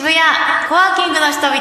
[0.00, 0.18] 渋谷
[0.66, 1.58] コワーキングの人々は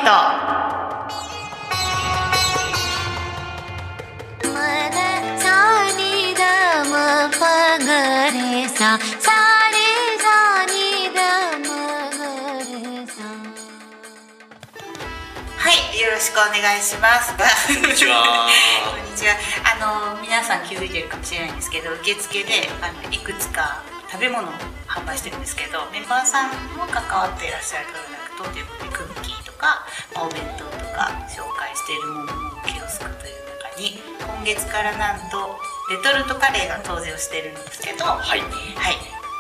[15.74, 17.36] い、よろしくお願いします。
[17.36, 17.44] こ
[17.74, 18.48] んにちは
[18.90, 19.36] こんにちは。
[19.66, 24.52] あの皆さん気づいてるかもしれないんですけど、受付であのいくつか食べ物を
[24.88, 29.84] 販売してるんですけど、メンバーさんも関わっていらっしゃるプロダクトということでクッキーとか、
[30.16, 35.60] まあお弁当とか紹介しているもののキオスクという中に今月からなんと
[35.92, 38.46] レトルトカレーが登場してるんですけど、はいは
[38.92, 38.96] い、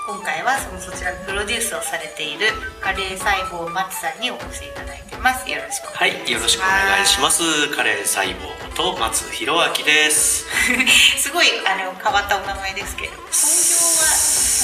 [0.07, 5.49] 今回はそのそちらのプロデュースをされているカレー細胞松さんにお越しいただいてます。
[5.49, 6.33] よろしくおはい願いします。
[6.33, 11.23] よろしくお願いしますカレー細胞と松弘明ですす。
[11.29, 13.31] すごいあの変わったお名前ですけど、本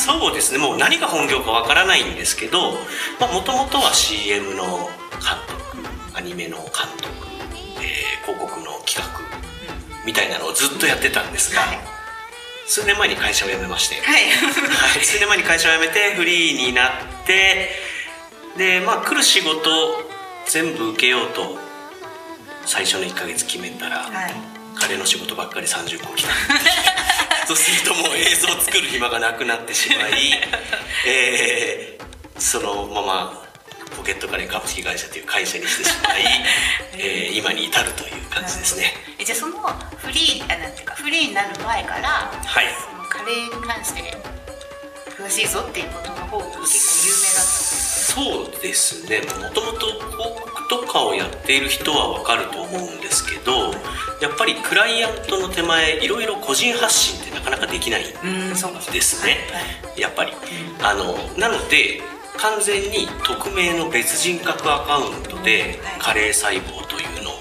[0.05, 0.59] そうですね。
[0.59, 2.77] もう何が本業かわからないんですけども
[3.43, 4.89] ともとは CM の
[5.19, 6.65] 監督アニメの監
[6.97, 7.09] 督、
[7.81, 9.05] えー広告の企画
[10.05, 11.77] みたいなのをずっとやってたんですが、業は、はい、
[12.67, 16.91] 数年前に会社を辞めまして、はい、はい、数年前に会社を辞めてフリーになっ
[17.27, 17.69] て
[18.57, 19.69] でまあ来る仕事
[20.47, 21.57] 全部受けようと
[22.65, 24.54] 最初の1ヶ月決めたら、はい
[24.85, 26.29] カレーの仕事ばっかり30個来た。
[27.47, 30.31] そうするともう映像を作る暇がなくなってしまい、
[31.07, 32.05] えー
[32.39, 33.43] そのまま
[33.95, 36.23] ポケットカレー株式会社という会社にしてしまい、
[36.93, 38.93] えー今に至るという感じですね。
[39.17, 39.57] えじゃあその
[39.97, 42.75] フリーあなんていうかフリーになる前から、はい。
[42.79, 44.15] そのカレーに関して
[45.17, 49.19] 詳しいぞっていうことの方が結構有名だったんですそうですね。
[49.19, 53.71] もともと広告とかをやっている人は分かると思うんですけど
[54.21, 58.15] やっぱりクライアントの手前いろいろ個人発信ってなかなかできないで
[59.01, 59.37] すね。
[59.51, 59.59] は
[59.97, 60.31] いやっぱり。
[60.81, 62.01] あのなので
[62.37, 67.33] 完全に匿名の別人格アカウントではいカレー細胞というのを、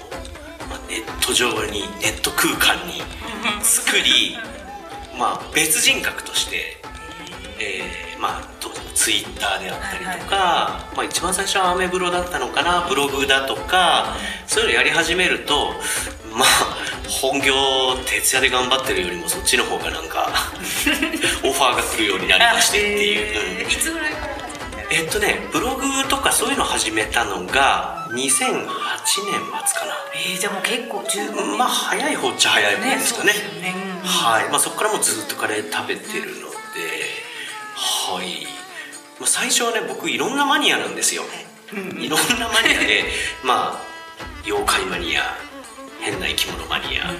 [0.69, 3.01] まあネット上にネット空間に
[3.63, 4.35] 作り
[5.17, 6.77] まあ別人格として
[7.59, 8.54] えーまあ
[8.95, 14.15] ツイッターであったりとか、まあ、一番最初はアメブロだったのかなブログだとか
[14.47, 15.73] そういうのやり始めると
[16.33, 16.47] まあ
[17.21, 17.53] 本業
[18.05, 20.29] 徹夜で頑張ってるよりもそっちの方がなんか
[21.43, 23.71] オファーが来るようになりましてっていう、うん。
[23.71, 29.95] いつぐらいから始めたえっとねブログとかそういうの始めたのが2008年末かな。
[30.13, 31.57] えー、じゃあもう結構15年。
[31.57, 33.33] まあ早い方っちゃ早い方ですかね。
[33.33, 34.07] ねうん。
[34.07, 37.25] はい、まあ、そこからもうずっとカレー食べてるので
[37.75, 38.47] はい、
[39.19, 41.23] まあ、最初はね僕いろんなマニアなんですよ、
[41.97, 43.05] いろんなマニアで
[43.43, 43.81] まあ
[44.45, 45.37] 妖怪マニア
[46.01, 47.13] 変な生き物マニア、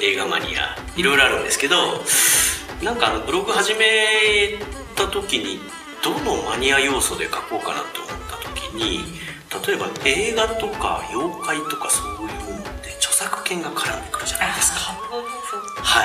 [0.00, 2.02] 映画マニアいろいろあるんですけど
[2.82, 4.58] なんかあのブログ始め
[4.96, 5.60] た時に
[6.02, 9.20] どのマニア要素で書こうかなと思った時に
[9.66, 14.80] 例えば映画とか妖怪とかそういうものって著作権が絡んでくるじゃないですか
[15.82, 16.04] は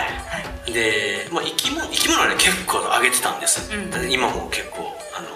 [0.67, 4.11] い、で、まあ、生き物生き物はね結構上げてたんです、うん。
[4.11, 5.29] 今も結構あの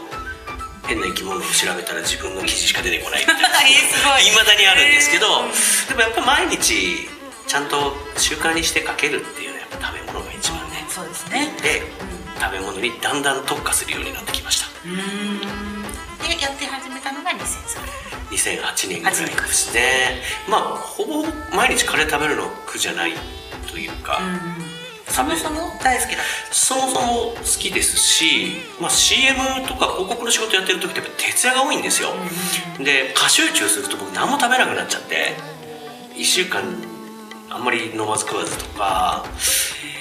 [0.87, 3.33] 変な生き物を調べたら自分の記事しか出てこないいま
[4.43, 5.45] だにあるんですけど、
[5.87, 7.07] でもやっぱ毎日
[7.47, 11.53] ちゃんと習慣にして書けるっていうのはやっぱ食べ物が一番ねそうですね。
[11.61, 11.83] で
[12.39, 14.67] 食べ物にだんだん特化するようになってきました。
[14.85, 15.81] うーん。
[16.27, 20.21] でやって始めたのが2003 2008年ぐらいですね。
[20.47, 21.25] まあほぼ
[21.55, 23.13] 毎日カレー食べるの苦じゃない
[23.71, 24.19] というか、
[25.07, 26.21] そもそも大好きだ。
[26.21, 29.37] っそもそも好きですし、まあ、CM
[29.67, 32.09] とか広告の仕事やってる時ってやっぱ徹夜が多いんですよ、
[32.79, 35.35] で過集中すると僕何も食べなくなっちゃって
[36.15, 36.63] 1週間
[37.49, 39.25] あんまり飲まず食わずとか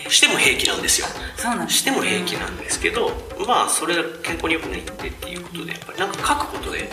[0.09, 1.07] しても平気なんですよ。
[1.37, 3.11] たそうなんですしても平気なんですけど、
[3.47, 6.89] まあそれが健康に良くないってっていうことでやっぱりなんか書くことで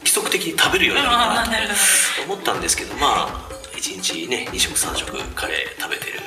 [0.00, 3.51] 規則的に食べるようになるかなと思ったんですけどまあ
[3.82, 6.20] 1日ね2食3食カレー食べてる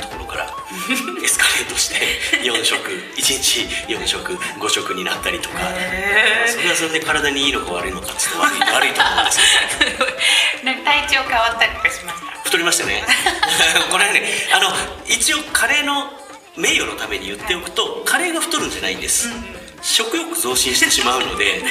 [0.00, 0.44] ところから
[1.22, 1.96] エスカレートして
[2.42, 5.58] 4食 1日4食5食になったりとか。
[5.60, 6.52] へー。
[6.52, 9.38] それはそれで体にいいのか悪いのかっていうと悪い悪いと思うんです
[9.78, 10.06] けど
[10.64, 12.42] なんか体調変わったりとかしました？
[12.44, 13.04] 太りましたね。
[13.90, 14.22] これね
[14.52, 14.72] あの
[15.06, 16.12] 一応カレーの
[16.56, 19.30] 名誉のために言っておくとカレーが太るんじゃないんです、
[19.80, 21.62] 食欲増進してしまうので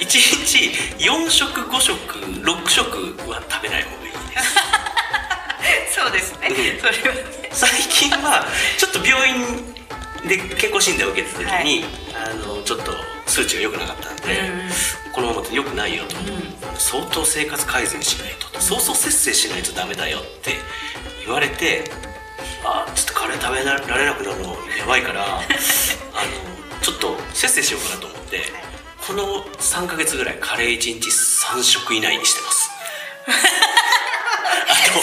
[0.00, 0.58] 1日
[0.98, 4.09] 4食5食6食は食べない方がいい
[5.94, 6.48] そうですね。
[6.48, 6.80] うん。
[6.80, 7.40] それはね。
[7.52, 8.46] 最近は
[8.78, 9.74] ちょっと病院
[10.26, 11.84] で健康診断を受けた時に、
[12.14, 12.92] あのちょっと
[13.26, 14.70] 数値が良くなかったんで、うん
[15.12, 16.14] このままだと良くないよと、
[16.78, 20.52] 相当生活改善しないと相当節制しないとダメだよって
[21.24, 21.90] 言われて
[22.64, 25.46] あちょっとカレー食べられなくなるのやばいから あの
[26.80, 28.52] ちょっと節制しようかなと思って
[29.06, 32.70] この3か月ぐらいカレー1日3食以内にしてます。
[33.26, 33.32] あ
[34.66, 34.98] と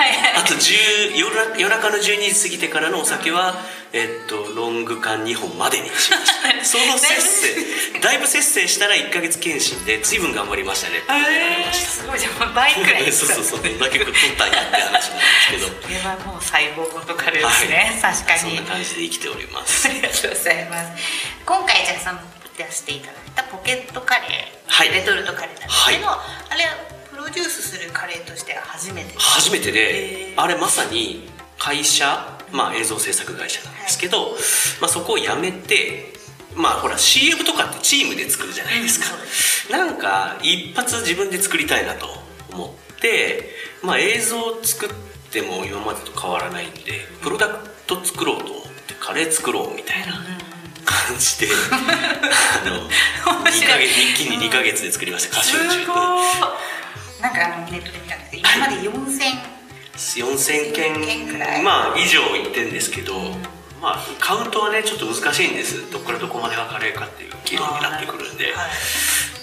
[0.00, 0.42] はいはい。
[0.42, 3.54] あと10夜な夜中の12時過ぎてからのお酒は、
[3.92, 6.64] えっと、ロング缶2本までにしました。
[6.64, 8.00] その節制。
[8.00, 11.02] だいぶ節制したら1か月検診で随分頑張りましたね。
[11.08, 12.18] えー、すごい。
[12.18, 13.10] じゃん倍くらい。
[13.12, 13.62] そうそうそう。
[13.62, 15.66] どんだけ取ったんやって話なんですけど。
[15.68, 18.40] これはもう細胞ごとカレーですね、確かに。
[18.40, 19.88] そんな感じで生きております。
[19.88, 21.02] ありがとうございます。
[21.44, 22.20] 今回じゃあその
[22.56, 24.90] 出していただいたポケットカレー、はい。
[24.92, 29.14] レトルトカレーなんですけど、はあれプロデュースするカレーとしては初めて。
[29.18, 30.40] 初めてへでー。
[30.40, 31.28] あれまさに
[31.58, 34.30] 会社、まあ、映像制作会社なんですけど、
[34.80, 36.12] まあ、そこを辞めて
[36.56, 39.20] まあほら CM とかってチームで作るじゃないですか、うん
[39.70, 42.06] なんか一発自分で作りたいなと
[42.52, 43.50] 思って、
[43.84, 44.88] まあ、映像を作っ
[45.30, 50.14] ても今までと変わらないんでプロダクト作ろうと思ってカレー作ろうみたいな
[50.84, 52.88] 感じであの
[53.38, 55.96] 2面白いヶ月一気に2ヶ月で作りました歌す手中ごい
[57.20, 59.60] なんかあのネットで見たんですけど今まで4000
[59.94, 63.12] 4000件まあ以上行ってるんですけど、
[63.82, 65.90] まあカウントはねちょっと難しいんです。
[65.90, 68.44] どこからどこまでがカレーかっていう議論になってくるんで。
[68.46, 68.54] はい。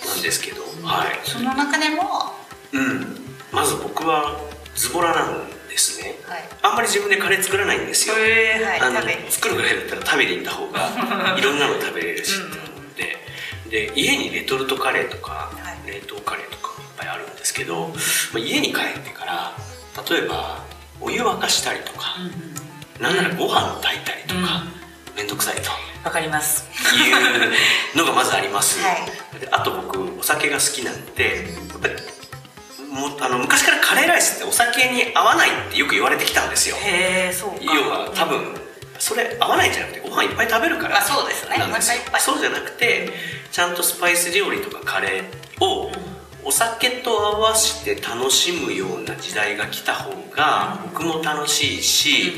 [0.07, 1.19] なんですけどはい。
[1.23, 2.33] その中でも？
[2.73, 3.17] うん。
[3.51, 4.39] まず僕は
[4.73, 6.15] ズボラなんですね。
[6.25, 6.43] はい。
[6.63, 8.65] あんまり自分でカレー作らないんですよ、へー。
[8.65, 13.17] はいあの作るぐらいだったら食べに行った方が いろんなの食べれるしって思って
[13.69, 15.91] で家にレトルトカレーとか、はい。
[15.91, 17.93] 冷凍カレーとかぱいあるんですけど、ま
[18.35, 19.53] あ、家に帰ってから
[20.09, 20.63] 例えば
[20.99, 22.15] お湯沸かしたりとか、
[22.99, 24.63] なんならご飯を炊いたりとか、
[25.15, 25.69] めんどくさいと。
[26.03, 26.65] わかります。
[26.95, 28.93] いうのがまずあります、は
[29.37, 29.39] い。
[29.39, 31.93] であと僕お酒が好きなんでやっぱり
[32.89, 36.77] もうあの昔からカレーライスってお酒に合わないってよく言われてきたんですよ。
[36.77, 37.57] へえそうか。
[37.61, 38.55] 要は多分
[38.99, 41.61] それ合わないんじゃなくてご飯いっぱい食べるからあそうですねいっ
[42.11, 42.21] ぱい。
[42.21, 43.09] そうじゃなくて
[43.51, 45.76] ちゃんとスパイス料理とかカレーを
[46.47, 52.35] お酒と合わせて楽しむような時代が来た方が僕も楽しいし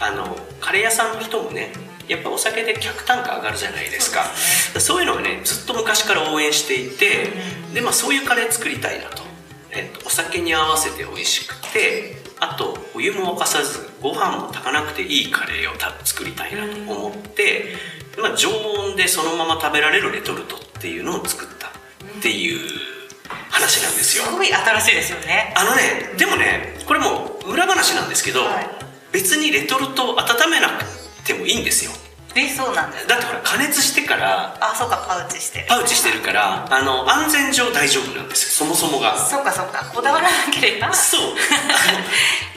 [0.00, 1.70] あのカレー屋さんの人もね
[2.08, 4.24] やっぱお酒で客単価上がるじゃないですか。
[4.80, 7.28] そういうのをねずっと昔から応援していて
[7.74, 9.22] で、まあ、そういうカレー作りたいなと。
[9.72, 17.66] えっと、お酒に合わせて美味しくてあとお湯も沸かさずご飯も炊かなくていいカレーをた作りたいなと思って、
[18.20, 21.70] まあ、常温でそのまま食べられるレトルトっていうのを作ったっ
[22.20, 22.89] ていう
[23.60, 24.24] 話なんですよ。
[24.24, 25.52] すごい新しいですよね。
[25.56, 28.66] あのねでもねこれもう裏話なんですけど、はい。
[29.12, 30.84] 別にレトルトを温めなく
[31.26, 31.90] てもいいんですよ。
[32.36, 35.66] えそうなんですだってほら加熱してからあそうかパウチして。
[35.68, 38.66] パウチしてるからあの安全上大丈夫なんですよ。
[38.66, 39.18] そもそもが。
[39.18, 39.84] そうかそうか。
[39.92, 40.92] こだわらなければ。
[40.94, 41.20] そう。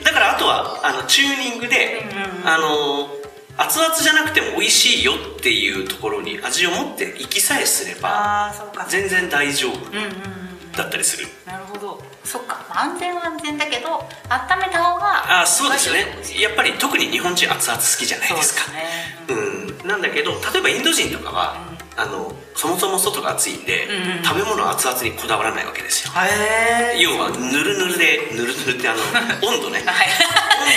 [0.04, 2.04] だからあとはあのチューニングで、
[2.44, 3.08] あの
[3.56, 8.86] 熱々じゃなくても美味しいよっていうところに味を持っていきさえすればああそうか。
[8.88, 9.74] 全然大丈夫。
[9.74, 10.43] うんうんうん
[10.76, 12.02] だったりする、なるほど。
[12.24, 12.64] そっか。
[12.70, 13.88] 安全は安全だけど
[14.28, 16.06] 温めた方があそうですね。
[16.40, 18.62] やっぱり特に日本人熱々好きじゃないですか。
[18.64, 19.74] そうですね。
[19.82, 21.56] うん、なんだけど例えばインド人とかは、
[21.96, 26.12] あのそもそも外が熱いんで、うんうん食べ物熱々にこだわらないわけですよ。
[26.14, 29.02] へえ要はぬるぬるでぬるぬるってあの
[29.46, 29.82] 温度ね。
[29.84, 30.08] はい。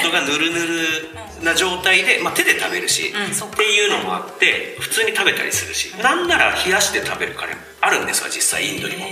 [0.04, 1.10] 温度がぬるぬる
[1.42, 9.08] な状態で、まあ、手で食べるし、うんっていうのもあって普通に食べたりするし、なんなら冷やして食べるカレーもあるんですわ実際インドにも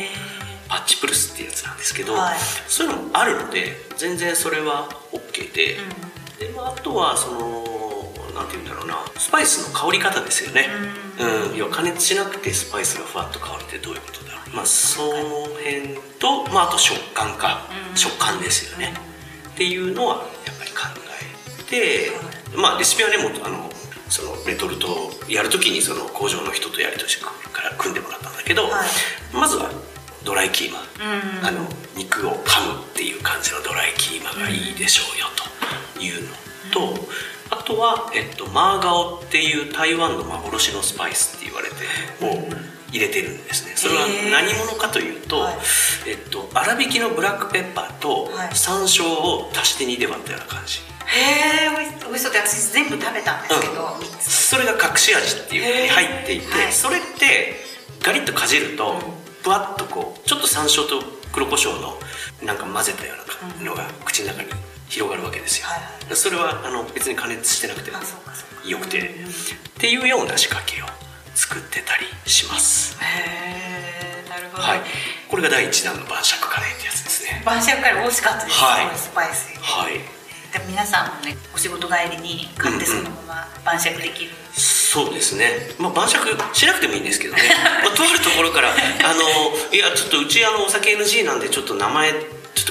[0.75, 2.37] へパッチプルスっていうやつなんですけど、はい。
[2.67, 5.77] そういうのもあるので全然それは OK で,、
[6.39, 7.39] でまあ、あとはその
[8.35, 10.67] なんて言うんだろうなスパイスの香り方ですよね。
[11.17, 14.55] うん、要は加熱しなくてスパイスがふわっと香るってどういうことだろう。
[14.55, 15.13] まあその
[15.55, 17.61] 辺と、まあ、あと食感か、
[17.95, 18.93] 食感ですよね。
[19.53, 20.77] っていうのはやっぱり考
[21.61, 22.11] えて、
[22.57, 23.69] まあレシピはねもうあの
[24.09, 27.31] そのレトルトをやるときにその工場の人とやりとしか
[27.63, 28.89] ら組んでもらったんだけど、はい。
[29.33, 29.69] まずは
[30.25, 30.83] ドライキーマ、う
[31.43, 31.45] ん。
[31.45, 35.27] あの肉を噛むっていう感じのドライキーマがいいでしょうよ
[35.95, 36.35] というの
[36.95, 37.07] と、
[37.51, 41.75] あとは、えっと、マーガオっていう台湾の幻のスパイスって言われて
[42.25, 42.49] を
[42.91, 43.73] 入れてるんですね。
[43.75, 45.55] それは何者かというと、はい。
[46.07, 48.55] えっと、粗挽きのブラックペッパーとはい。
[48.55, 50.79] 山椒を足して2で割ったような感じ。
[51.05, 52.31] へえ美味し美味しそう。
[52.31, 54.05] って私全部食べたんですけど、うん。
[54.19, 56.73] それが隠し味っていうのに入っていて、はい。
[56.73, 57.53] それって
[58.01, 59.01] ガリッとかじると
[59.45, 61.93] ふわっとこうちょっと山椒と黒胡椒の
[62.43, 63.13] なんか混ぜたよ
[63.61, 64.49] うなのが口の中に
[64.89, 68.67] 広がるわけですよ、はいはそれはあの別に加熱してなくてあそうかそうか。
[68.67, 69.01] よくてっ
[69.77, 70.85] ていうような仕掛けを
[71.35, 72.97] 作ってたりします。
[72.99, 74.79] へえなるほど、はい。
[75.29, 77.43] これが第1弾の晩酌カレーってやつですね。
[77.45, 78.85] 晩酌カレー美味しかったです、はい。
[78.85, 80.14] すごいスパイスはい
[80.55, 87.41] でも皆さんもねお仕事帰りに買ってそのまま晩酌できる、そうですね、まあ、晩酌しなくてもいいんですけどね、
[87.83, 88.69] まあ、とあるところから
[89.03, 92.19] 「あのいやちょっとうちあのお酒 NG なんでちょっと名前ちょ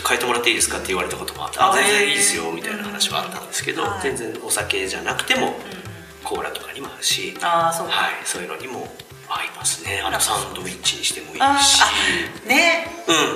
[0.00, 4.00] っと変えてもらっていいですか?」って言われたこともあってああ全然いいですよみたいな話はあったんですけど、はい。
[4.02, 5.60] 全然お酒じゃなくても
[6.22, 8.90] コーラとかにも合うし、ああそうか、はい、そういうのにも
[9.36, 10.00] 合いますね。
[10.04, 11.82] あのサンドイッチにしてもいいあし
[12.46, 12.86] ね。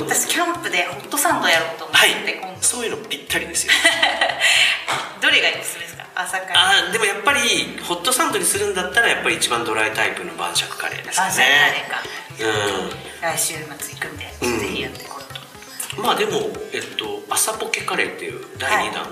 [0.01, 0.07] うん。
[0.07, 2.59] 私キャンプでホットサンドやろうと思って、はい。
[2.61, 3.73] そういうのぴったりですよ。
[5.21, 6.71] どれがいいですか朝から。
[6.71, 12.03] あーでもやっぱりホットサンドにするんだったらやっぱり一番ドライタイプの晩酌カレーですか晩酌カレねーか。
[12.41, 13.09] うん。
[13.21, 13.65] 来週末
[13.95, 16.33] 行くんで、うんぜひやっていこうとまあでも、
[16.73, 19.09] えっと、朝ポケカレーっていう第2弾は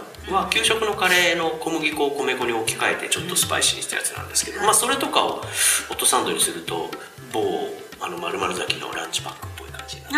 [0.50, 5.42] 給食のカレーの小麦粉を米粉に置き換えてちょっとスパイシーにしたやつなんですけど、まあそれとかをホ
[5.94, 6.90] ットサンドにすると
[7.32, 7.68] 某
[8.00, 10.10] あの丸々咲きのランチパックっぽい感じにな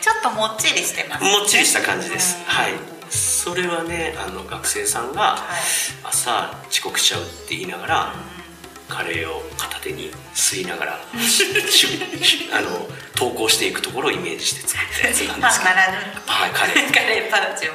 [0.00, 2.38] ちょっともっちりしてます、もっちりした感じです。
[2.38, 2.44] うん。
[2.44, 2.72] はい。
[3.10, 5.38] それはねあの学生さんがはい。
[6.04, 8.14] 朝遅刻しちゃうって言いながら、
[8.92, 11.00] カレーを片手に吸いながら
[12.52, 15.72] あの投稿していくところをイメージして作ったやつなんですけど。
[16.28, 16.92] はいカレー。
[16.92, 17.72] カレーパウチを。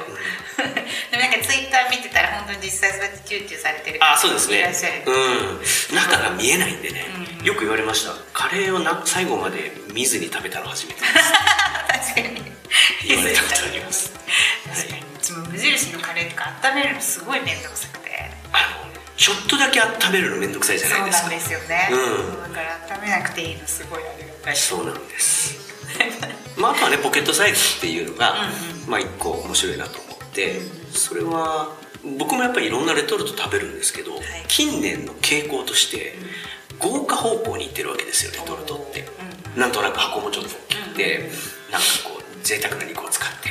[1.10, 4.72] でもなんかツイッター見てたら本当に実際そうやってチューチューされてるあそうですね。
[5.06, 5.96] うん。
[5.96, 7.06] 中が見えないんでね、
[7.40, 7.44] うん。
[7.44, 8.12] よく言われました。
[8.32, 11.14] カレーをな最後まで見ずに食べたの初めてです。
[11.14, 12.52] 確かに。
[13.04, 14.12] 言われたことあります。
[14.72, 15.02] 確かに。
[15.02, 17.97] うちも無印のカレーとか温めるのすごい面倒くさく
[19.18, 21.28] ちょっとだけ温めるのめんどくさいじゃそうないですか。
[21.28, 21.94] なんですよね、う
[22.38, 22.42] ん。
[22.42, 25.58] だから温めなくていいのすごいありがたいそうなんです。
[26.56, 28.32] まああとはねポケットサイズっていうのが、
[28.84, 30.60] うんまあ一個面白いなと思って
[30.92, 31.74] それは
[32.18, 34.20] 僕もやっぱりいろんなレトルト食べるんですけど、い。
[34.46, 36.14] 近年の傾向として
[36.78, 39.04] 豪華方向に行ってるわけですよレトルトって、
[39.56, 41.30] なんとなく箱もちょっと大きくて、
[41.72, 43.48] なんかこう贅沢な肉を使って。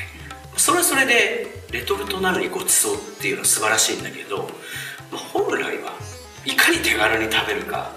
[0.56, 4.48] それはそれでレトルトなのにごちそうっていうのは素晴らしいんだけど、まあ、
[5.12, 5.92] 本来は
[6.46, 7.92] いかに手軽に食べるか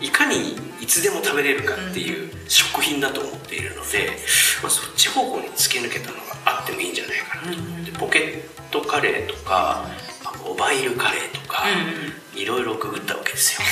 [0.00, 4.10] いかにいつでも食べれるかっていう食品だと思っているので、
[4.62, 9.86] まあ、そっち方向に突き抜けたのがあってもいいんじゃないかなと思って、ポケットカレーとか、
[10.22, 11.64] まあモバイルカレーとか、
[12.34, 13.66] いろいろググったわけですよ。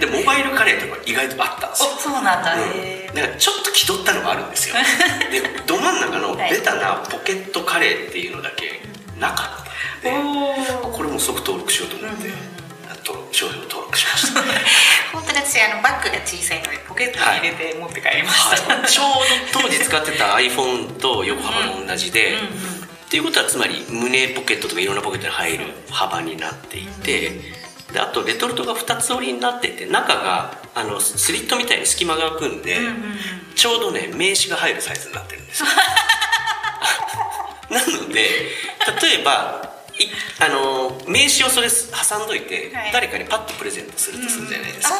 [0.00, 1.90] でモバイルカレーとか意外とあったんですよ。
[1.96, 2.60] おそうなんだ、うん。
[2.60, 4.74] へだからちょっと気取ったのがあるんですよ。
[5.30, 8.82] でど真ん中のベタなポケットカレーっていうのだけ
[9.18, 10.20] なかったー。
[10.20, 12.28] んでおこれも即登録しようと思って、
[13.04, 14.40] 登録商標登録しました。
[15.12, 18.86] 本当に私あのバッグが小さいのでポケットに入れて持って帰りました、はい。
[18.88, 22.42] ちょうど当時使ってた iPhone と横幅が同じで、うんう
[22.82, 27.40] んっていうことはつまり胸ポケットとかいろんなポケットに入る幅になっていて
[27.92, 33.18] であとレトルトが2つ折りになってて中があのスリットみたいに隙間が空くんで、うんうんうん。
[33.54, 35.68] ちょうどね名刺が入るサイズになってるんですよ
[37.70, 38.20] なので
[39.02, 40.06] 例えばい
[40.44, 42.92] あの名刺をそれ挟んどいて、はい。
[42.92, 44.94] 誰かにパッとプレゼントするとするじゃないですか、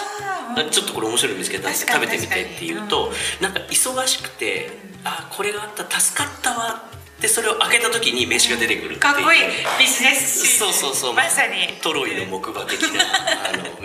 [0.56, 4.70] あーちょっとこれ面白いの見つけたんで食べてみてって言うと、なんか忙しくて
[5.04, 9.00] 「あこれがあった助かったわ」ってそれを開けた時に名刺が出てくるっていう。
[9.00, 9.42] かっこいい。
[9.78, 11.14] ビジネスシーンそうそうそう。
[11.14, 11.78] まさに。
[11.82, 12.88] トロイの木馬的な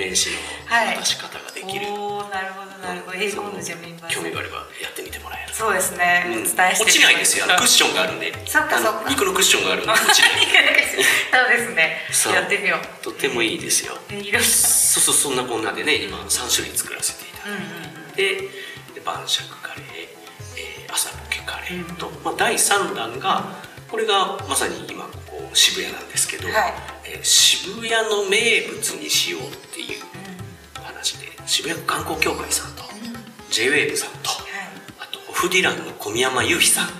[0.01, 3.17] 名刺の渡し方ができる、おおなるほどなるほど。
[3.17, 5.53] えー今度じゃあメンバ興味があればやってみてもらえる。
[5.53, 6.43] そうですね、うん。
[6.43, 7.45] 落ちないですよ。
[7.45, 8.33] クッショョンがあるんで。
[8.47, 9.09] そっかそっか。
[9.09, 10.31] 肉のクッションがあるんで 落ちない。
[11.31, 11.69] そうです
[12.33, 12.33] ね。
[12.33, 13.03] やってみよう。
[13.03, 13.97] とてもいいですよ。
[14.09, 18.41] そうそうそんなこんなでね今3種類作らせていただいて、で
[18.95, 19.85] で晩酌カレー、
[20.57, 23.55] えー朝ポケカレーと、まあ、第3弾が
[23.87, 30.01] これがまさに今ここ渋谷なんですけど、はいえー渋谷の名物にしようっていう
[30.81, 32.83] 話で渋谷観光協会さんと、
[33.51, 34.29] JWAVE さんと、
[34.99, 36.93] あとオフディランの小宮山雄飛さんはい。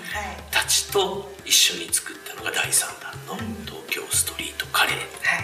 [0.52, 4.98] たちと一緒に作ったのが第3弾の東京ストリートカレーっ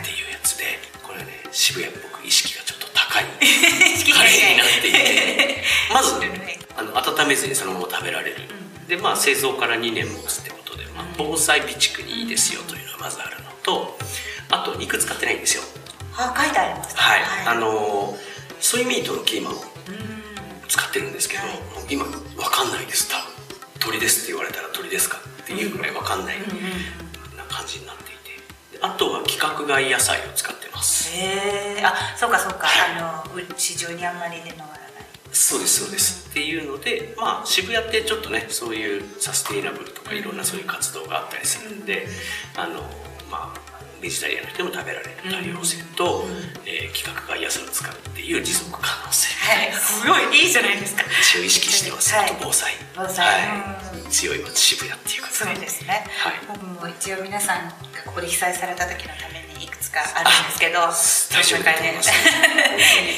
[0.06, 0.66] ていうやつで
[1.02, 3.26] これね渋谷っぽく意識がちょっと高い
[4.14, 6.16] カレーになっていてまず
[6.76, 8.36] あの温めずにそのまま食べられる。
[8.88, 13.98] でまあ製造から2年持つってことで、まあ、防災備蓄にいいですよというのがまずあるのと
[14.62, 15.64] あと肉使ってないんですよ。
[16.18, 18.28] あ書いてありましたはい、あのー
[18.60, 19.60] ソイミートのキーマをうん
[20.68, 21.58] 使ってるんですけど、はい
[21.90, 23.08] 今わかんないです。
[23.10, 23.26] 多分
[23.80, 28.06] 鳥ですって言われたら鳥ですかっていうぐらいわかんない、うんうんな感じになってい
[28.72, 28.78] て。
[28.78, 31.16] であとは規格外野菜を使ってます。
[31.16, 32.96] へえあそうかそうか、はい。
[33.00, 34.78] あのう市場にあんまり出回らない。
[35.32, 36.28] そうですそうです。
[36.32, 42.08] っていうのでまあ渋谷ってちょっとねそういうサステイナブルとかいろんなそういう活動があったりするんで
[42.58, 42.82] あの
[43.30, 43.67] まあ
[44.02, 46.26] ベジタリアンの人でも食べられる多様性と、
[46.66, 49.28] えー規格外野菜を使うっていう持続可能性。
[49.38, 49.74] はい。
[49.74, 51.04] すごいいいじゃないですか。
[51.22, 52.26] 一応意識してます、はい。
[52.26, 52.74] あと防災。
[52.96, 53.26] 防災。
[53.26, 53.78] は
[54.08, 56.34] い、強い街渋谷っていうことそうですね、はい。
[56.48, 57.74] 僕も一応皆さんが
[58.06, 62.12] ここで被災された時のためにいくつかあるんですけど大丈夫だと思います。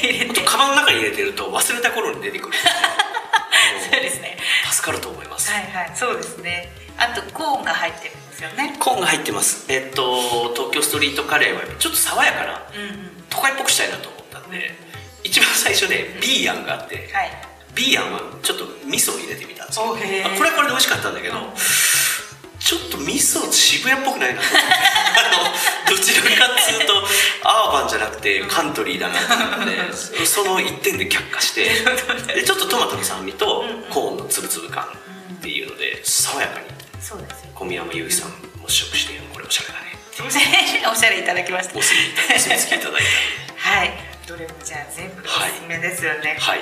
[0.02, 4.36] 入れて本当カバンの中に入れてると忘れた頃に出てくるあ そうですね。
[4.66, 5.92] の助かると思います、はいはい。
[5.94, 6.70] そうですね。
[6.98, 8.14] あとコーンが入ってる。
[8.14, 8.76] んですよね。
[8.80, 9.66] コーンが入ってます。
[9.70, 12.62] えっと東京ストリートカレーはちょっと爽やかな
[13.28, 14.70] 都会っぽくしたいなと思ったんで
[15.22, 17.30] 一番最初ねビーアンがあってはい。
[17.74, 19.86] ビーアンはちょっと味噌を入れてみたんですよ。
[19.86, 21.36] これはこれで美味しかったんだけど、
[22.58, 24.66] ちょっと味噌渋谷っぽくないなと思って。
[24.66, 26.92] あのどちらかっつうと
[27.48, 31.70] アーバンじゃなくてカントリーだなと思ってそ その一点で却下して
[32.34, 36.66] でちょっとトマトの酸味とコーンのつぶつぶ感っていうので爽やかに
[37.00, 38.30] そうですよ小宮山由依さん
[38.60, 39.86] も試食してこれおしゃれだね。
[40.26, 40.86] おしゃれ。
[40.86, 41.78] おしゃれいただきました。
[41.78, 41.98] お墨
[42.58, 43.02] 付きいただい
[43.56, 43.92] はい。
[44.26, 46.36] どれもじゃあ全部おすすめですよね。
[46.38, 46.60] たはい。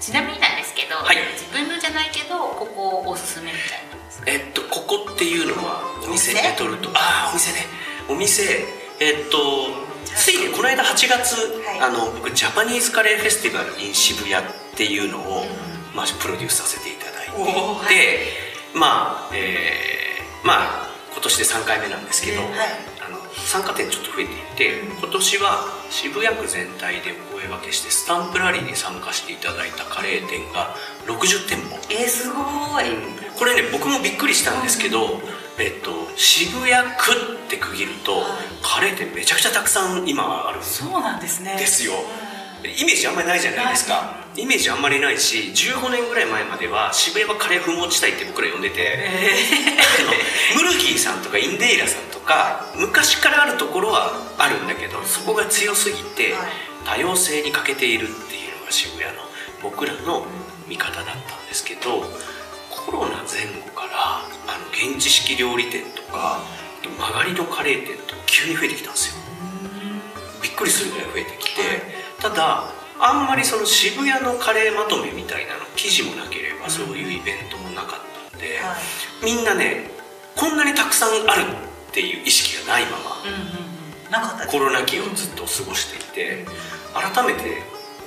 [0.00, 1.16] ちなみになんですけど、はい。
[1.34, 3.78] 自分のじゃないけどここおすすめみたい
[4.26, 7.66] なえっとここっていうのはお店お店レトルトああお店ね。
[8.08, 8.64] お店
[9.00, 9.87] えっと
[10.18, 11.80] ついにこの間8月、はい。
[11.80, 15.46] あの僕ジャパニーズカレーフェスティバル in 渋谷っていうのを、
[15.94, 17.46] まあ、プロデュースさせていただいては
[18.74, 18.78] い。
[18.78, 22.68] まあえーまあ今年で3回目なんですけど、えーはい。
[23.06, 31.78] あの参加店ちょっと増えていて、今年は渋谷区全体でお声掛けしてスタンプラリーに参加していただいたカレー店が60店舗。
[31.90, 32.84] えー、すごい、
[33.36, 35.20] これね僕もびっくりしたんですけど、
[35.58, 37.12] えっと、渋谷区
[37.46, 38.22] って区切ると、
[38.62, 41.56] カレー店めちゃくちゃたくさん今あるんそうなんですね。
[41.58, 41.94] ですよ。
[42.62, 44.16] イメージあんまりないじゃないですか。
[44.36, 49.08] イメージあんまりないし15年ぐらい前までは渋谷はカレー不毛地帯って僕ら呼んでて、
[50.54, 56.52] あのムルギーさんとかインデイラさんとか昔からあるところはあるんだけどそこが強すぎてはい。
[56.84, 59.22] 多様性に欠けているっていうのが渋谷の
[59.62, 60.24] 僕らの
[60.68, 62.04] 見方だったんですけど
[62.70, 66.42] コロナ前後あの現地式料理店とか
[66.82, 69.22] 曲がりのカレー店とか急に増えてきたんですよ。
[70.42, 71.62] びっくりするぐらい増えてきて、
[72.20, 72.70] ただ
[73.00, 78.74] あんまりその渋谷のカレーまとめみたいなの記事もなければそういうイベントもなかったんで、は
[79.22, 79.24] い。
[79.24, 79.90] みんなね
[80.36, 81.42] こんなにたくさんある
[81.90, 86.46] っていう意識がないままコロナ期をずっと過ごしていて
[86.94, 87.62] 改めて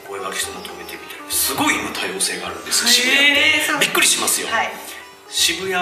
[0.06, 3.34] お声掛けして求めてみたらすごい今多様性があるんです渋谷っ
[3.80, 4.72] て、びっくりしますよ、はい
[5.32, 5.74] 渋谷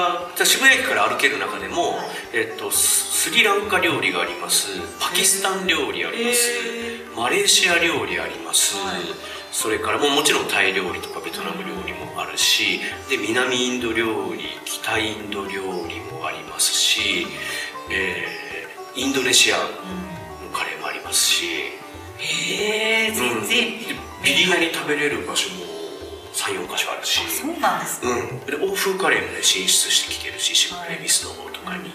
[0.45, 1.97] 渋谷駅から歩ける中でも、
[2.33, 4.79] えっと、ススリランカ料理があります。
[4.99, 9.01] パキスタン料理あります、へマレーシア料理あります、はい。
[9.51, 17.27] それからもうもちろんタイ料理とかベトナム料理もあるしで南インド料理北インド料理もありますし、
[17.91, 18.49] えー
[18.95, 19.63] インドネシアの
[20.51, 21.45] カレーもありますし、
[22.17, 23.71] へえ全然、う
[24.21, 24.23] ん。
[24.23, 25.68] ビリヤニ食べれる場所も
[26.55, 31.91] 34箇所あるしそうなんですね、うん、で欧風カレーもね進出してきてるし渋谷恵比寿の方とかに、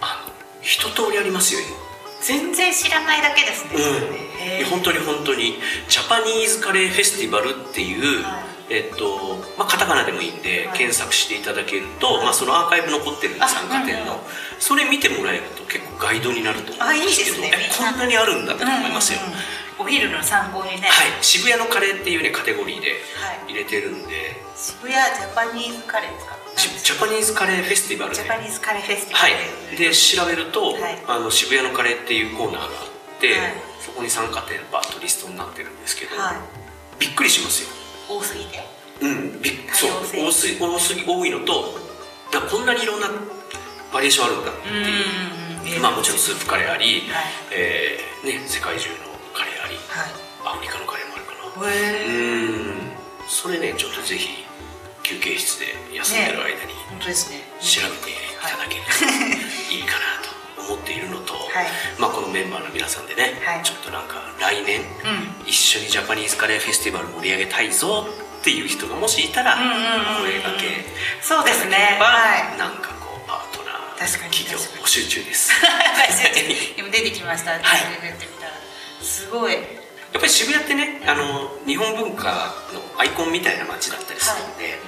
[0.00, 1.60] あの一通りありますよ
[2.20, 3.70] 全然知らないだけですね、
[4.62, 5.54] 今、うん、本当に本当に
[5.88, 8.52] ジャパニーズカレーフェスティバルっていう、はい。
[8.70, 10.78] えっとまあ、カタカナでもいいんで、はい。
[10.78, 14.24] 検索していただけると、まあ、そのアーカイブ残ってるんであ参加店の、うんうん。
[14.60, 17.50] それ見てもらえると結構ガイドになると思うんですけどあいいですね。
[17.52, 21.22] えこんなにあるんだって思いますよ、うんうんうんお昼の参考にね、はい。
[21.22, 23.52] 渋谷のカレーっていうねカテゴリーではい。
[23.52, 26.36] 入れてるんで、渋谷ジャパニーズカレーですか？
[26.56, 31.02] ジジャパニーズカレーフェスティバルでジャパニーズカレーフェスティバはルい、で調べると、はい。
[31.08, 33.54] あの渋谷のカレーっていうコーナーがあって、はい。
[33.80, 36.36] そこに参加店バッとリストになってるんですけど、はい。
[37.00, 37.68] びっくりしますよ。
[38.08, 38.62] 多すぎて？
[39.00, 39.42] うん。
[39.42, 39.90] びっそう。
[40.28, 41.74] 多すぎ多すぎ多いのと
[42.30, 43.08] だこんなにいろんな
[43.92, 44.54] バリエーションあるんだっ
[45.64, 47.24] ていう、まあもちろんスープカレーあり、はい。
[47.50, 48.94] えーね、世界中の
[51.68, 52.92] うん
[53.28, 54.44] それねちょっとぜひ
[55.02, 57.40] 休憩室で休んでる間に本当ですね。
[57.60, 61.66] 調べていただけるといいかなと思っているのと、はい。
[61.98, 63.62] まあ、このメンバーの皆さんでね、はい。
[63.64, 65.48] ちょっとなんか来年、うん。
[65.48, 68.06] 一緒にジャパニーズカレーフェスティバル盛り上げたいぞ
[68.40, 70.84] っていう人がもしいたら、声掛け
[71.20, 71.98] そうですね。
[72.00, 72.58] はい。
[72.58, 75.52] なんかこうパートナー企業募集中 です。
[76.76, 77.60] 今出てきました、はい。
[78.00, 78.52] 出てみたら。
[79.02, 79.81] すごい
[80.12, 84.78] やっぱり渋谷ってねあの日本文化のアイコンみたいな街だったりするので、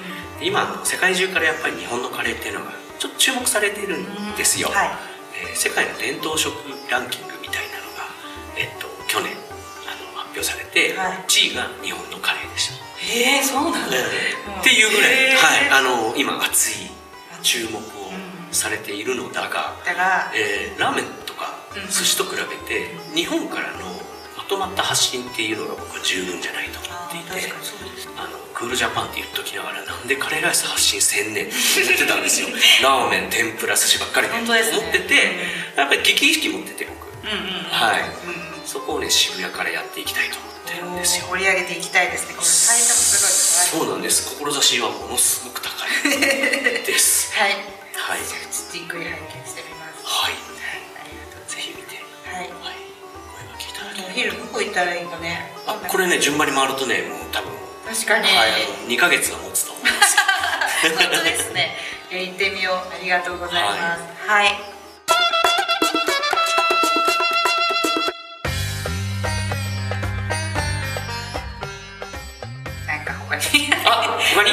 [0.46, 4.74] 今世界中からやっぱり日本のカレーっていうのがちょっと注目されてるんですよ、うん。
[4.74, 4.88] はい。
[5.48, 6.54] えー世界の伝統食
[6.90, 8.04] ランキングみたいなのが、
[8.58, 9.32] えっと、去年
[9.86, 11.24] あの発表されて、はい。
[11.28, 12.74] 1位が日本のカレーでした。
[13.04, 16.90] へえそうなんだ、っていうぐらい、はい、あの今熱い
[17.42, 17.82] 注目を
[18.50, 21.90] されているのだが、だがえーラーメンとかうん。
[21.90, 23.93] 寿司と比べて日本からのま
[24.48, 27.52] とまった発信っていうのが僕は十分じゃないと思っていて
[28.16, 32.48] あのクールジャパンって言っときながらなんでカレーライス発信せんねんって思ってたんですよ。
[32.82, 35.14] ラーメン天ぷら寿司ばっかりで思ってて
[35.76, 37.08] やっぱり危機意識持ってて僕。
[37.24, 38.02] うんうんはい。
[38.28, 41.26] うんそこをね渋谷からやっていきたいと思ってるんですよ。
[41.28, 42.34] 盛り上げていきたいですね。
[42.34, 44.38] この最初もすごいそうなんです。
[44.40, 45.68] 志はものすごく高
[46.08, 47.32] いです。
[47.36, 47.52] はい。
[47.52, 48.20] はい。
[48.72, 50.00] じっくり拝見してみます。
[50.02, 50.32] はい。
[50.32, 50.36] あ
[51.04, 52.00] りがとうぜひ見て。
[52.24, 52.48] はい。
[52.64, 52.73] はい
[53.96, 55.52] お昼どこ行ったらいいかね。
[55.66, 57.50] あこれね順番に回るとねもう多分
[57.86, 60.22] 確かに、はいあの2ヶ月は持つと思いますよ。
[60.98, 61.76] 本当ですね。
[62.10, 62.74] えー行ってみよう。
[62.94, 64.02] ありがとうございます。
[64.26, 64.58] はい、
[72.86, 73.42] なんか他に？
[73.86, 74.50] あ他に？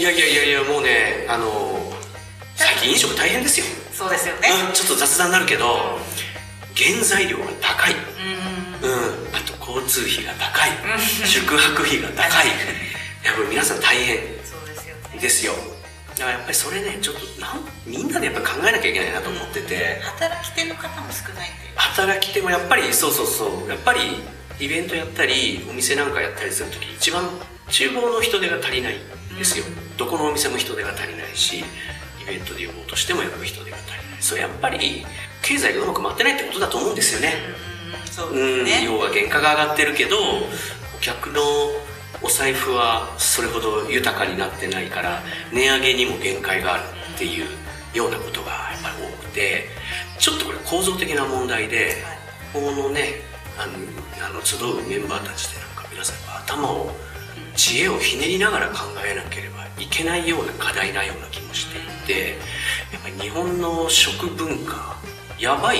[0.00, 1.92] いやいやいやいやもうねあの
[2.56, 4.48] 最近飲食大変ですよ、そうですよね。
[4.68, 5.98] うん、ちょっと雑談になるけど
[6.76, 7.44] 原材料が
[9.80, 10.70] 交通費が高い。
[11.26, 12.46] 宿泊費が高い。
[13.24, 14.42] やっぱり皆さん大変。
[15.22, 15.52] ですよ
[16.18, 20.00] だからやっぱりそれねちょっとなんみんなでやっぱり考えなきゃいけないなと思ってて。
[20.00, 23.68] 働き手の方も少ないんで働き手もやっぱりそうそうそう。
[23.70, 24.00] やっぱり
[24.58, 27.22] イベントやったりお店なんかやったりする時一番
[27.70, 28.96] 厨房の人手が足りない
[29.32, 29.64] んですよ、
[29.96, 31.64] どこのお店も人手が足りないしイ
[32.26, 34.22] ベントで呼ぼうとしてもやっぱり人手が足りない。
[34.22, 35.06] それやっぱり
[35.42, 37.34] 経済がうまく回ってないってことだと思うんですよね、
[37.66, 37.72] うん
[38.10, 38.84] そうですね。
[38.84, 41.40] 要は原価が上がってるけどお客の
[42.22, 46.82] お財布はそれほど豊かになってないから値上げにも限界がある
[47.14, 47.46] っていう
[47.94, 49.66] ようなことがやっぱり多くて
[50.18, 51.96] ちょっとこれ構造的な問題で
[52.52, 53.22] このね
[53.58, 53.72] あの
[54.24, 56.90] あの集うメンバーたちでなんか皆さん頭を
[57.56, 62.38] 知恵をひねりながら考えなければいけないような課題なような気もしていて
[62.92, 64.96] やっぱり日本の食文化
[65.38, 65.78] やばい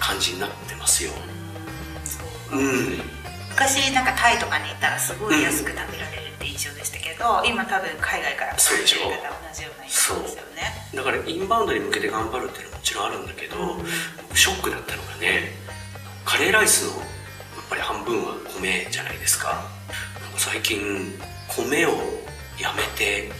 [0.00, 1.12] 感じになってますよ。
[2.52, 2.56] う。
[2.56, 2.98] ん。
[3.50, 10.72] 昔なんかタイとかに行ったらすごい安く食べられるって印象でしたけど、今多分海外から来てる方同じような印象ですよね。
[10.94, 13.56] だからインバウンドに向けて頑張るっていうのはもちろんあるんだけど、
[14.28, 15.52] 僕ショックだったのがね
[16.24, 17.08] カレーライスのやっ
[17.68, 19.64] ぱり半分は米じゃないですか
[20.36, 20.80] 最近
[21.48, 21.90] 米を
[22.58, 23.30] やめて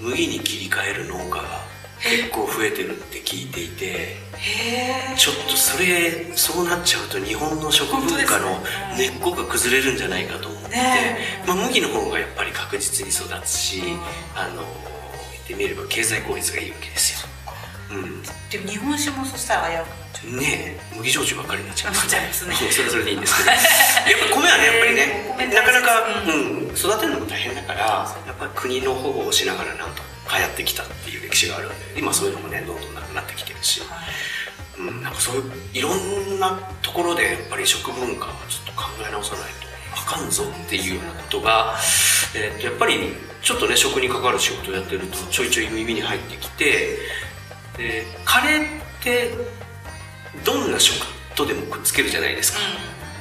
[0.00, 1.71] 麦に切り替える農家が
[2.02, 4.16] 結構増えてるって聞いていて
[5.16, 8.58] ちょっとそれそうなっちゃうと日本の食文化の
[8.98, 13.82] 根っこが崩れるんじゃないかと思って、ねまあ、麦の方がやっぱり確実に育つし、
[14.34, 17.28] あの言ってみれば経済効率がいいわけですよ、
[17.92, 20.36] うん、でも日本酒もそしたら危うくなっちゃう。
[20.40, 23.50] ねえ麦焼酎ばっかりになっちゃいますそれはそれでいいんですけど。
[23.54, 27.80] やっぱ米はねやっぱりね米なかなか、ううん、育てるのも大変だから
[28.26, 33.82] やっぱり国の保護をしながらなんとかやってきたっていう歴史があるんで今そういうのもねどんどんなくなってきてるし、
[34.78, 35.42] うん、なんかそういう
[35.74, 41.74] いろんなところでやっぱり食文化はちょっと考え直さないとあかんぞっていうようなことが、
[42.34, 42.94] えーとやっぱり
[43.42, 46.98] ちょっとね食に関わる仕事をやってるとちょいちょい耳に入ってきて
[47.76, 49.30] でカレーって
[50.44, 51.04] どんな食
[51.34, 52.58] とでもくっつけるじゃないですか、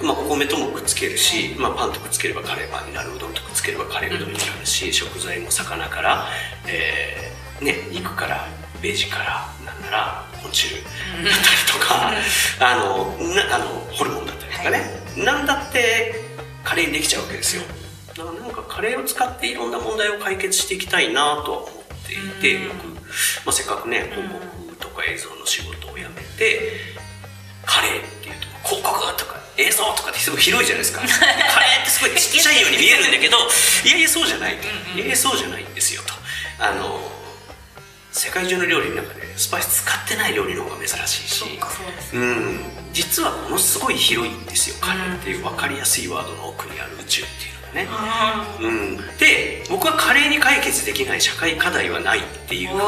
[0.04, 6.28] まあ、お米ともくっつけるし、まあ、パンとくっつければカレーパンになるうどんとくっつければカレーうどんになるし、食材も魚から、
[6.68, 8.48] えーね、肉から
[8.82, 10.84] ベジからなんなら昆虫だっ
[11.24, 12.12] たりとか、
[12.60, 14.82] あのなあのホルモンだったりとかね、
[15.24, 16.16] なんだって
[16.64, 17.64] カレーにできちゃうわけですよ。
[18.18, 21.72] だからなんかカレーを使っていろんな問題を解決していきたいなとは思っ
[22.08, 22.88] ていて、よく、
[23.46, 26.72] まあ、せっかくね広告とか映像の仕事を辞めて
[27.66, 31.02] カレーっていうと広告とか映像とかってすごい広いじゃないですか。
[31.02, 33.38] カレーってすごいちっちゃいように見えるんだけど
[33.86, 34.58] いやいやそうじゃない。
[34.58, 36.14] といやいやそうじゃないんですよと。
[36.60, 37.12] あの
[38.12, 41.40] 世界中の料理の中でスパイス使ってない料理の方が珍しいし。
[41.40, 41.46] そ
[42.14, 42.60] うん。
[42.92, 44.76] 実はものすごい広いんですよ。
[44.82, 47.88] カレーっていう分かりやすいワードの奥にある宇宙っていうのがね。
[48.60, 52.82] うん、で僕はカレーに解決できない社会課題はないっていうふうに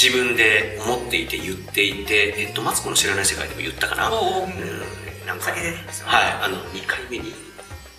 [0.00, 4.12] 自分で思っていて言っていて、えっと、マツコの知らない世界でも言ったかな、う
[4.46, 6.32] ん、なんかねはい。
[6.42, 7.34] あの2回目に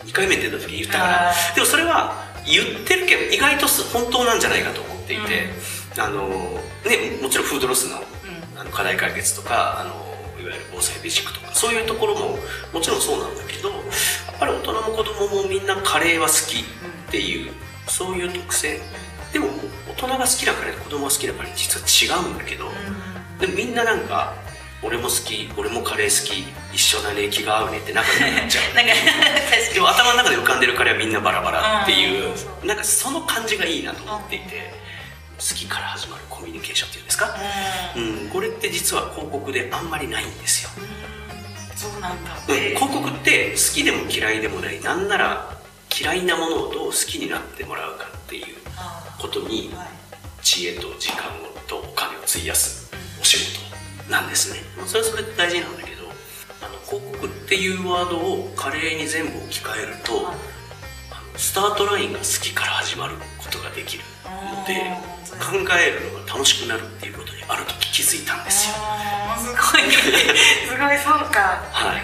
[0.03, 1.33] 2回目に出た時に言ったから。
[1.53, 5.49] でもそれは言ってるけど意外とす本当なんじゃないかと思っていて、
[5.99, 6.27] あの
[6.83, 7.97] ねもちろんフードロスの
[8.57, 9.91] あの課題解決とかあの
[10.41, 12.39] いわゆる防災備蓄とかそういうところも
[12.73, 13.79] もちろんそうなんだけどやっ
[14.39, 17.51] ぱり大人も子供もみんなカレーは好きっていう、
[17.87, 18.79] そういう特性。
[19.31, 19.47] でも
[19.87, 22.65] 大人が好きなカレーと子供が好きなカレー実は違うんだけど、
[23.39, 24.33] でもみんななんか
[24.81, 28.73] 俺も好き俺もカレー好き一緒だね気が合うねって仲良くなっちゃう。
[28.75, 28.91] なんか
[29.51, 32.67] 確でも頭の中で浮かんでるカレーはみんなバラバラっていううん。
[32.67, 34.73] なんかその感じがいいなと思っていて
[35.37, 37.35] 好きから始まるコミュニケーションっていうんですか、
[37.95, 38.03] うん。
[38.03, 40.69] うん、これって実は広告であんまりないんですよ、
[41.75, 42.31] そうなんだ。
[42.47, 44.79] うん、広告って好きでも嫌いでもない。
[44.81, 45.59] なんなら
[45.97, 49.73] 嫌いなものをどう好きになってもらうかっていうあことに
[50.41, 51.23] 知恵と時間
[51.67, 53.68] とお金を費やすお仕事
[54.10, 54.60] なんですね。
[54.78, 56.04] まあそれはそれで大事なんだけど
[56.62, 60.36] あの広告っていうワードを華麗に全部置き換えるとはい。
[61.12, 68.76] あのスタートラインが好きから始まることができるのであ考えるのが楽しくなるっていうことにある時気づいたんですよ。
[69.38, 69.82] すごい。
[69.91, 72.02] すごいそうか,、はい。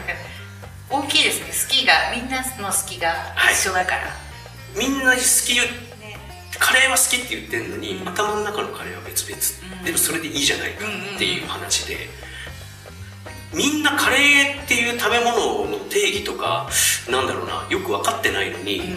[0.89, 1.47] 大きいですね。
[1.67, 3.13] 好きがみんなの好きが
[3.51, 4.15] 一緒だから、
[4.75, 5.55] みんな好き
[6.59, 8.07] カレーは好きって言ってるのに、うん。
[8.09, 9.64] 頭の中のカレーは別々、う。
[9.64, 12.09] んでもそれでいいじゃないかっていう話で、
[13.53, 16.67] みんなカレーっていう食べ物の定義とか
[17.09, 18.81] なんだろうなよく分かってないのに、ん。
[18.81, 18.89] 好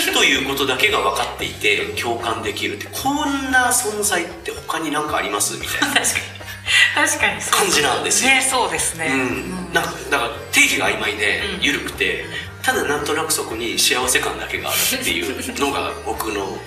[0.00, 5.94] きということだけが分かっていて共感できるってこんな存在って他に何かありますみたいな。
[6.00, 7.08] 確かに。
[7.08, 7.60] 確かにそう。
[7.60, 8.30] 感じなんですよ。
[8.30, 11.62] ねそうですね、うん、なんかだから定義が曖昧でうん。
[11.62, 12.24] 緩くて、
[12.62, 16.58] ただなんとなくそこに幸せ感だけがあるっていうのが僕の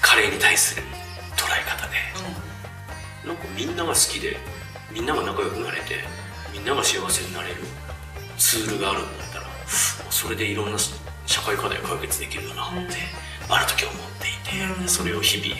[0.00, 0.82] カレーに対する
[3.60, 4.38] みんなが好きで
[4.90, 5.96] みんなが仲良くなれて
[6.50, 7.56] みんなが幸せになれる
[8.38, 9.44] ツールがあるんだったら
[10.08, 10.78] それでいろんな
[11.26, 12.96] 社会課題を解決できるよなって、
[13.50, 14.88] ある時思っていて、うん。
[14.88, 15.54] それを日々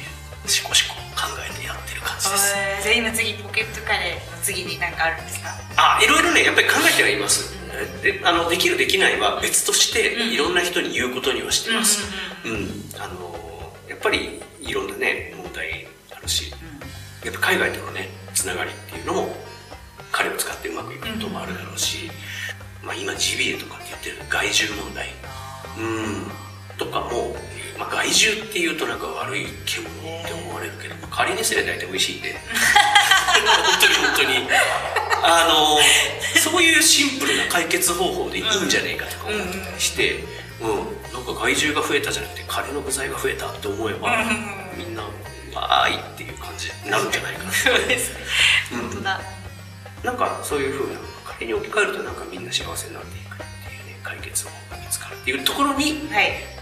[0.49, 2.55] しこしこ考えてやってる感じです。
[2.57, 2.83] えー。
[2.83, 5.51] じゃあ今次ポケットカレーの次に何かあるんですか？
[5.77, 7.55] あいろいろねやっぱり考えてはいます。
[8.03, 10.33] であのできるできないは別としてうん。
[10.33, 12.03] いろんな人に言うことにはしてます。
[12.47, 12.67] うん、
[12.99, 16.53] あのやっぱりいろんなね問題あるし
[17.25, 19.37] やっぱ海外とのねつながりっていうのも
[20.13, 22.11] 彼を使ってうまくいくこともあるだろうし、
[22.83, 25.09] まあ、今ジビエとかって言ってる害獣問題。
[25.79, 26.77] うん。
[26.77, 27.37] とかも、
[27.79, 32.35] まあ、害獣っていうとなんか悪い獣って思われるけど、まあ、仮にすれば大体美味しいんで。
[33.41, 34.49] 本当に本当に。
[35.23, 35.79] あの
[36.41, 40.25] そういうシンプルな解決方法でいいんじゃねえかとか思ったりして、
[40.61, 44.79] うんなんか害獣が増えたじゃなくてカレーの具材が増えたって思えば、うん。
[44.79, 45.03] みんな
[45.55, 47.51] わーいっていう感じになるんじゃないかな。
[47.53, 48.21] そうですね。
[48.73, 48.81] うん。
[48.89, 49.21] 本当だ。
[50.05, 53.47] なんかそういうふうなカレーに置き換えるとなんかみんな幸せになっていくってい
[53.83, 56.61] うね解決法が見つかるっていうところにはい。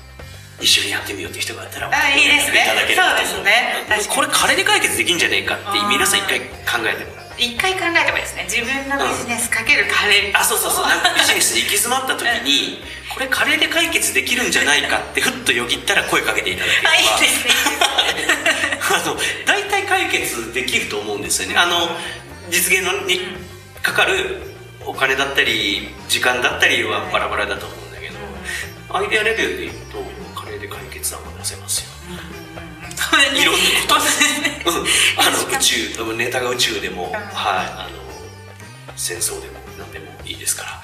[0.61, 2.63] 一緒にやってみようっていう人がいたらあいいですね。
[2.63, 4.11] いただけそうですね。
[4.11, 7.29] これカレーで解決できんじゃねえかって皆さん一回考えてもらう。
[7.39, 8.43] 一回考えてもいいですね。
[8.51, 10.87] 自分のビジネスかけるカレーあそうそうそう。
[10.91, 12.83] なんかビジネスで行き詰まった時に
[13.15, 16.91] これカレーで解決できるんじゃないかってふっとよぎったら声かけていただければ。
[16.91, 17.51] あいいですね
[18.95, 21.57] あの大体解決できると思うんですよね。
[21.57, 21.89] あの
[22.51, 23.21] 実現のに
[23.83, 24.41] かかる
[24.87, 28.15] お金だったり時間だったりはバラバラだと思うんだけど、
[28.97, 29.99] アイデアレベルで言うと
[30.35, 31.91] カレーで解決案は出せますよ。
[32.97, 33.61] そうですねいろんな
[34.65, 34.79] こと。
[35.21, 37.99] あの宇宙ネタが宇宙でも、んはいあの
[38.97, 40.83] 戦争でも何でもいいですから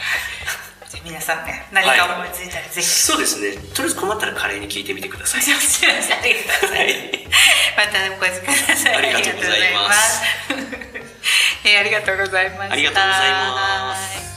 [1.05, 2.87] 皆さんね何か思いついたらぜひ。
[2.87, 3.53] そうですね。
[3.75, 5.43] とりあえず困ったらカレーに聞いてみてください。
[5.45, 7.37] ありがとうございます。
[7.77, 8.97] またお越しください。
[8.97, 10.25] ありがとうございます。
[10.51, 11.65] ありがとうございます。
[11.69, 12.73] えーありがとうございました。
[12.73, 14.34] ありがとうございます